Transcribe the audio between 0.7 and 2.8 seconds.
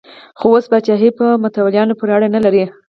پاچاهي په متولیانو پورې اړه نه لري.